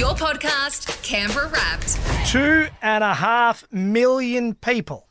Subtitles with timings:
[0.00, 2.00] Your podcast, Canberra Wrapped.
[2.26, 5.06] Two and a half million people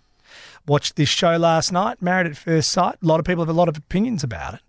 [0.65, 2.95] watched this show last night, Married at First Sight.
[2.99, 4.61] A lot of people have a lot of opinions about it.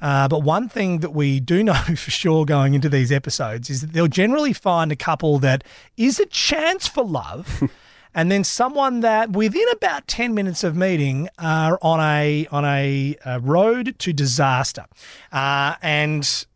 [0.00, 3.82] Uh, but one thing that we do know for sure going into these episodes is
[3.82, 5.62] that they'll generally find a couple that
[5.98, 7.64] is a chance for love.
[8.14, 13.14] And then someone that within about ten minutes of meeting are on a on a,
[13.26, 14.86] uh road to disaster,
[15.32, 16.46] uh, and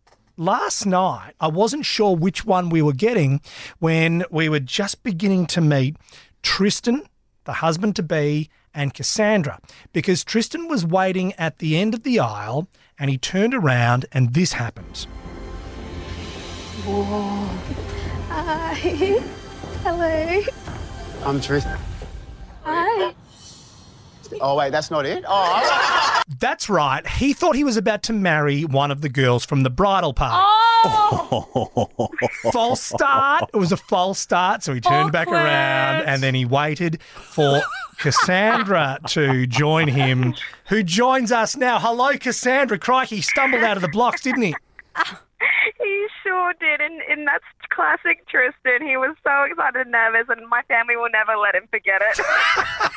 [0.40, 3.42] last night, I wasn't sure which one we were getting
[3.78, 5.96] when we were just beginning to meet
[6.42, 7.02] Tristan,
[7.44, 9.60] the husband to be, and Cassandra,
[9.92, 14.32] because Tristan was waiting at the end of the aisle and he turned around and
[14.32, 15.06] this happened.
[18.28, 18.74] Hi.
[19.82, 20.40] Hello.
[21.24, 21.78] I'm Tristan.
[22.62, 23.12] Hi.
[24.40, 25.24] Oh wait, that's not it.
[25.28, 25.99] Oh,
[26.38, 29.70] That's right, he thought he was about to marry one of the girls from the
[29.70, 30.36] bridal party.
[30.82, 32.10] Oh!
[32.52, 33.50] false start.
[33.52, 37.62] It was a false start, so he turned back around and then he waited for
[37.98, 40.34] Cassandra to join him,
[40.68, 41.78] who joins us now.
[41.78, 42.78] Hello, Cassandra.
[42.78, 44.54] Crikey, he stumbled out of the blocks, didn't he?
[45.78, 48.86] He sure did, and, and that's classic Tristan.
[48.86, 52.20] He was so excited and nervous, and my family will never let him forget it.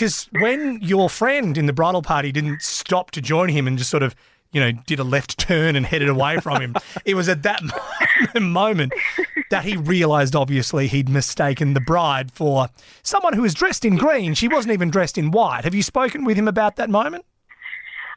[0.00, 3.90] Because when your friend in the bridal party didn't stop to join him and just
[3.90, 4.16] sort of
[4.50, 7.60] you know did a left turn and headed away from him, it was at that
[8.40, 8.94] moment
[9.50, 12.68] that he realised obviously he'd mistaken the bride for
[13.02, 14.32] someone who was dressed in green.
[14.32, 15.64] She wasn't even dressed in white.
[15.64, 17.26] Have you spoken with him about that moment?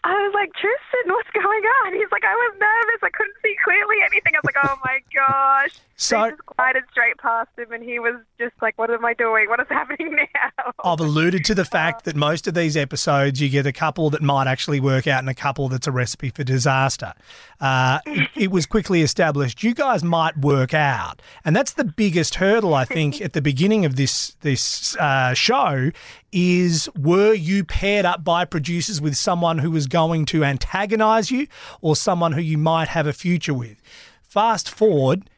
[0.06, 1.94] I was like, Tristan, what's going on?
[1.96, 3.04] He's like, I was nervous.
[3.04, 4.36] I couldn't see clearly anything.
[4.36, 5.76] I was like, oh my gosh.
[5.96, 9.14] So- I just glided straight past him, and he was just like, what am I
[9.14, 9.48] doing?
[9.48, 10.72] What is happening now?
[10.84, 14.22] I've alluded to the fact that most of these episodes, you get a couple that
[14.22, 17.14] might actually work out and a couple that's a recipe for disaster.
[17.62, 22.36] Uh, it, it was quickly established you guys might work out, and that's the biggest
[22.36, 25.92] hurdle I think at the beginning of this this uh, show.
[26.32, 31.46] Is were you paired up by producers with someone who was going to antagonise you,
[31.80, 33.80] or someone who you might have a future with?
[34.24, 35.30] Fast forward,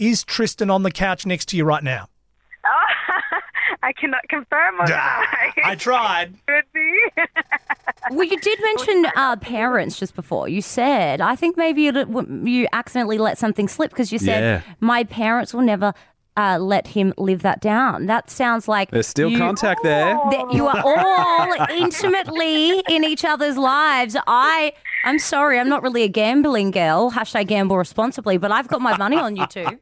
[0.00, 2.08] is Tristan on the couch next to you right now?
[3.82, 5.52] I cannot confirm or deny.
[5.64, 6.34] I tried.
[6.46, 7.00] Could be.
[8.10, 10.48] Well, you did mention uh, parents just before.
[10.48, 14.74] You said, I think maybe you, you accidentally let something slip because you said, Yeah.
[14.80, 15.94] my parents will never
[16.36, 18.06] uh, let him live that down.
[18.06, 20.14] That sounds like There's still you, contact there.
[20.32, 24.16] that you are all intimately in each other's lives.
[24.26, 24.72] I,
[25.04, 27.10] I'm sorry, I'm not really a gambling girl.
[27.10, 29.66] Hashtag gamble responsibly, but I've got my money on you two.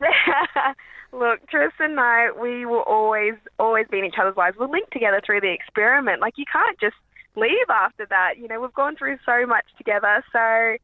[1.12, 4.56] Look, Tristan and I, we will always, always be in each other's lives.
[4.58, 6.20] We're linked together through the experiment.
[6.20, 6.96] Like, you can't just
[7.36, 8.34] leave after that.
[8.38, 10.24] You know, we've gone through so much together.
[10.32, 10.78] So he,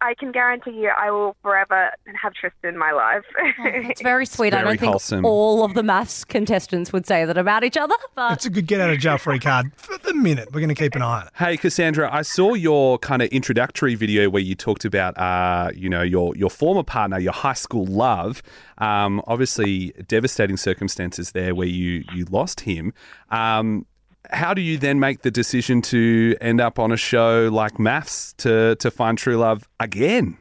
[0.00, 3.24] I can guarantee you I will forever have Tristan in my life.
[3.58, 4.54] It's very sweet.
[4.54, 5.24] I very don't think wholesome.
[5.26, 8.66] all of the MAFS contestants would say that about each other, but It's a good
[8.66, 10.48] get out of jail free card for the minute.
[10.52, 11.32] We're going to keep an eye on it.
[11.36, 15.90] Hey, Cassandra, I saw your kind of introductory video where you talked about, uh, you
[15.90, 18.42] know, your your former partner, your high school love.
[18.78, 22.94] Um, obviously, devastating circumstances there where you you lost him.
[23.30, 23.84] Um,
[24.30, 28.36] how do you then make the decision to end up on a show like MAFS
[28.38, 30.38] to to find true love again?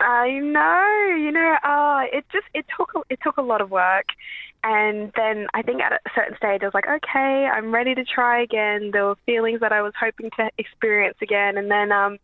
[0.00, 3.70] I know, you know, uh, it just it took a, it took a lot of
[3.70, 4.06] work,
[4.64, 8.04] and then I think at a certain stage I was like, okay, I'm ready to
[8.04, 8.90] try again.
[8.92, 12.18] There were feelings that I was hoping to experience again, and then um,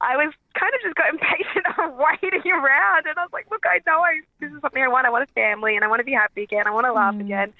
[0.00, 3.64] I was kind of just got impatient of waiting around, and I was like, look,
[3.66, 5.06] I know I this is something I want.
[5.06, 6.66] I want a family, and I want to be happy again.
[6.66, 7.52] I want to laugh again.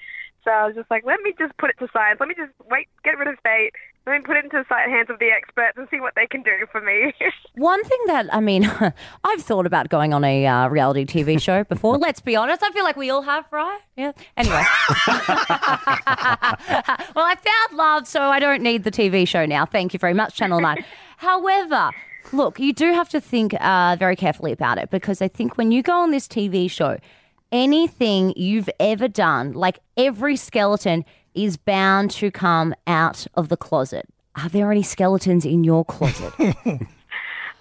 [0.43, 2.19] So I was just like, let me just put it to science.
[2.19, 3.71] Let me just wait, get rid of fate.
[4.05, 6.43] Let me put it into the hands of the experts and see what they can
[6.43, 7.13] do for me.
[7.55, 8.65] One thing that I mean,
[9.23, 11.97] I've thought about going on a uh, reality TV show before.
[11.97, 13.79] Let's be honest, I feel like we all have, right?
[13.95, 14.11] Yeah.
[14.35, 14.55] Anyway,
[17.15, 19.65] well, I found love, so I don't need the TV show now.
[19.65, 20.83] Thank you very much, Channel Nine.
[21.17, 21.91] However,
[22.33, 25.71] look, you do have to think uh, very carefully about it because I think when
[25.71, 26.97] you go on this TV show,
[27.53, 34.05] anything you've ever done, like every skeleton, is bound to come out of the closet.
[34.35, 36.33] Are there any skeletons in your closet?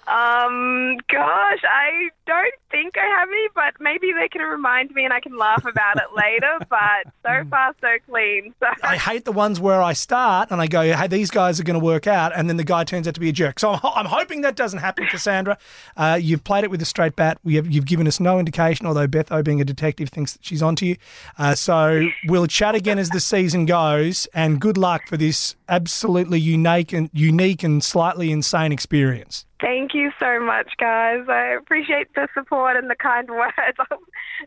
[0.09, 2.11] Um, gosh, I
[2.43, 5.65] don't think I have any, but maybe they can remind me and I can laugh
[5.65, 6.59] about it later.
[6.69, 8.55] But so far, so clean.
[8.61, 11.65] So I hate the ones where I start and I go, hey, these guys are
[11.65, 13.61] going to work out, and then the guy turns out to be a jerk.
[13.61, 15.59] So I'm, hoping that doesn't happen, Cassandra.
[15.97, 17.39] Uh, you've played it with a straight bat.
[17.45, 20.45] We have, you've given us no indication, although Beth O, being a detective, thinks that
[20.45, 20.97] she's onto you.
[21.39, 26.41] Uh, so we'll chat again as the season goes, and good luck for this absolutely
[26.41, 29.47] unique and unique and slightly insane experience.
[29.63, 31.25] Thank you so much, guys.
[31.29, 33.53] I appreciate the support and the kind words.
[33.91, 33.99] Um,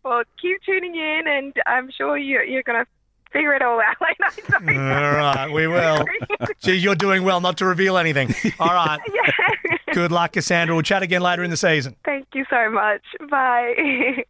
[0.03, 2.89] well, keep tuning in, and I'm sure you, you're going to
[3.31, 3.95] figure it all out.
[4.67, 6.05] All right, we will.
[6.61, 8.33] Gee, you're doing well not to reveal anything.
[8.59, 8.99] All right.
[9.13, 9.75] yeah.
[9.93, 10.73] Good luck, Cassandra.
[10.75, 11.95] We'll chat again later in the season.
[12.05, 13.01] Thank you so much.
[13.29, 14.23] Bye.